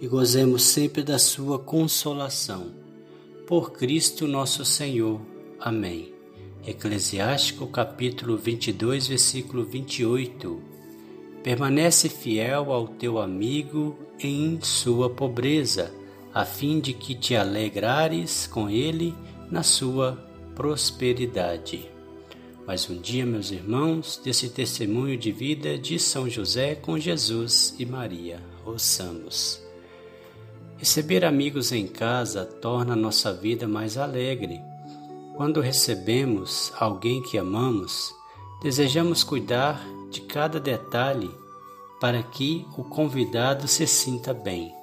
[0.00, 2.68] e gozemos sempre da sua consolação.
[3.46, 5.20] Por Cristo nosso Senhor.
[5.58, 6.14] Amém.
[6.66, 10.62] Eclesiástico capítulo 22, versículo 28.
[11.42, 15.92] Permanece fiel ao teu amigo em sua pobreza,
[16.32, 19.14] a fim de que te alegrares com ele
[19.50, 20.12] na sua
[20.54, 21.90] prosperidade.
[22.66, 27.84] Mais um dia, meus irmãos, desse testemunho de vida de São José com Jesus e
[27.84, 28.40] Maria.
[28.64, 29.69] Ouçamos.
[30.80, 34.62] Receber amigos em casa torna nossa vida mais alegre.
[35.36, 38.14] Quando recebemos alguém que amamos,
[38.62, 39.78] desejamos cuidar
[40.10, 41.30] de cada detalhe
[42.00, 44.74] para que o convidado se sinta bem.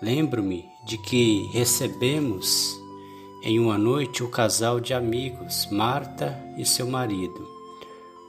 [0.00, 2.74] Lembro-me de que recebemos
[3.42, 7.46] em uma noite o casal de amigos, Marta e seu marido.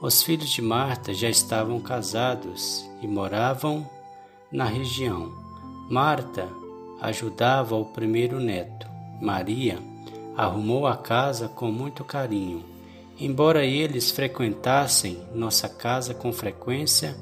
[0.02, 3.88] Os filhos de Marta já estavam casados e moravam
[4.52, 5.32] na região.
[5.88, 6.46] Marta
[7.00, 8.86] ajudava o primeiro neto.
[9.20, 9.78] Maria
[10.36, 12.64] arrumou a casa com muito carinho.
[13.18, 17.16] Embora eles frequentassem nossa casa com frequência,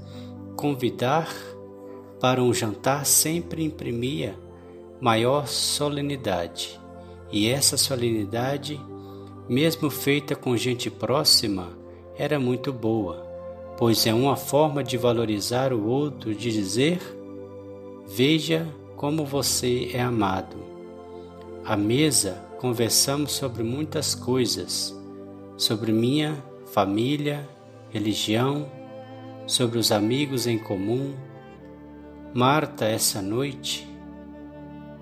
[0.54, 1.34] convidar
[2.20, 4.36] para um jantar sempre imprimia
[5.00, 6.78] maior solenidade.
[7.30, 8.80] E essa solenidade,
[9.48, 11.70] mesmo feita com gente próxima,
[12.16, 13.26] era muito boa,
[13.78, 17.00] pois é uma forma de valorizar o outro, de dizer:
[18.06, 18.66] Veja
[18.96, 20.56] como você é amado.
[21.64, 24.96] À mesa conversamos sobre muitas coisas,
[25.56, 27.48] sobre minha família,
[27.90, 28.70] religião,
[29.46, 31.14] sobre os amigos em comum.
[32.34, 33.86] Marta, essa noite,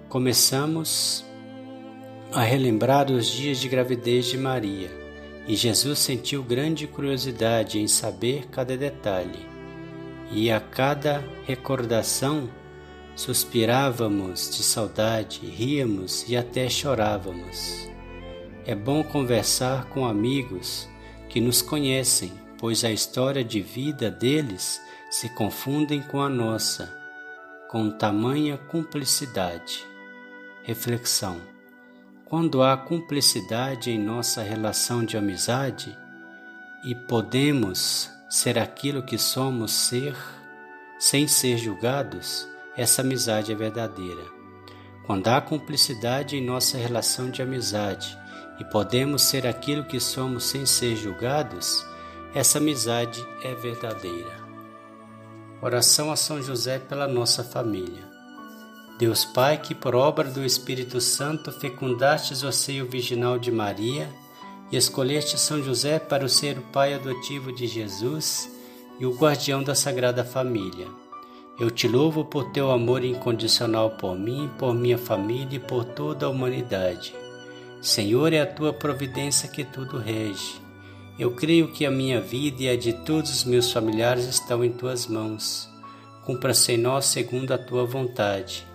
[0.08, 1.24] começamos
[2.32, 4.90] a relembrar os dias de gravidez de Maria
[5.46, 9.46] e Jesus sentiu grande curiosidade em saber cada detalhe.
[10.32, 12.48] E a cada recordação,
[13.16, 17.88] Suspirávamos de saudade, ríamos e até chorávamos.
[18.66, 20.88] É bom conversar com amigos
[21.28, 24.80] que nos conhecem, pois a história de vida deles
[25.10, 26.92] se confundem com a nossa,
[27.68, 29.84] com tamanha cumplicidade.
[30.64, 31.40] Reflexão:
[32.24, 35.96] Quando há cumplicidade em nossa relação de amizade
[36.84, 40.16] e podemos ser aquilo que somos ser,
[40.98, 44.24] sem ser julgados, essa amizade é verdadeira.
[45.06, 48.18] Quando há cumplicidade em nossa relação de amizade
[48.58, 51.86] e podemos ser aquilo que somos sem ser julgados,
[52.34, 54.42] essa amizade é verdadeira.
[55.62, 58.12] Oração a São José pela nossa família.
[58.98, 64.08] Deus Pai, que por obra do Espírito Santo fecundastes o seio virginal de Maria
[64.70, 68.50] e escolheste São José para ser o pai adotivo de Jesus
[68.98, 71.03] e o guardião da Sagrada Família
[71.58, 76.26] eu te louvo por teu amor incondicional por mim, por minha família e por toda
[76.26, 77.14] a humanidade.
[77.80, 80.60] Senhor, é a tua providência que tudo rege.
[81.16, 84.72] Eu creio que a minha vida e a de todos os meus familiares estão em
[84.72, 85.70] tuas mãos.
[86.24, 88.66] Cumpra-se em nós segundo a tua vontade.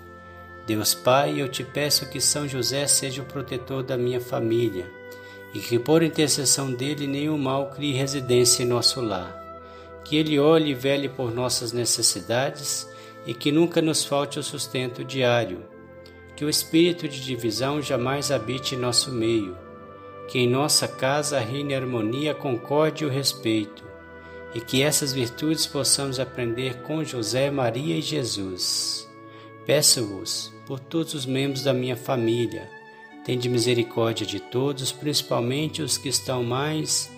[0.66, 4.90] Deus Pai, eu te peço que São José seja o protetor da minha família
[5.54, 9.39] e que por intercessão dele nenhum mal crie residência em nosso lar
[10.04, 12.88] que Ele olhe e vele por nossas necessidades
[13.26, 15.64] e que nunca nos falte o sustento diário.
[16.36, 19.58] Que o espírito de divisão jamais habite em nosso meio.
[20.28, 23.84] Que em nossa casa reine a harmonia, a concórdia e o respeito.
[24.54, 29.08] E que essas virtudes possamos aprender com José, Maria e Jesus.
[29.66, 32.70] Peço-vos por todos os membros da minha família.
[33.26, 37.12] Tende misericórdia de todos, principalmente os que estão mais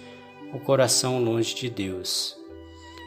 [0.51, 2.40] o coração longe de Deus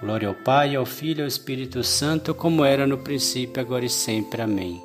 [0.00, 3.90] Glória ao Pai, ao Filho e ao Espírito Santo, como era no princípio, agora e
[3.90, 4.40] sempre.
[4.40, 4.82] Amém.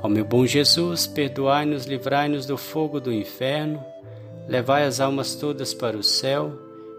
[0.00, 3.84] Ó meu bom Jesus, perdoai-nos, livrai-nos do fogo do inferno,
[4.46, 6.52] levai as almas todas para o céu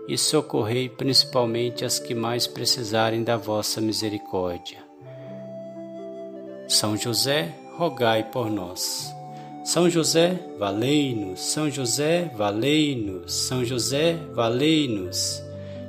[0.05, 4.79] e socorrei principalmente as que mais precisarem da vossa misericórdia.
[6.67, 9.13] São José, rogai por nós.
[9.63, 11.39] São José, valei-nos.
[11.39, 13.33] São José, valei-nos.
[13.33, 15.48] São José, valei-nos.